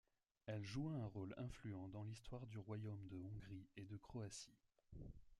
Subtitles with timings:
[0.47, 4.57] Elle joua un rôle influent dans l'histoire du royaume de Hongrie et de Croatie.